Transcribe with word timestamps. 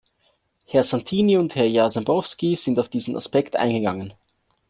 Herr 0.65 0.81
Santini 0.81 1.37
und 1.37 1.53
Herr 1.53 1.67
Jarzembowski 1.69 2.55
sind 2.55 2.79
auf 2.79 2.89
diesen 2.89 3.15
Aspekt 3.15 3.55
eingegangen. 3.55 4.15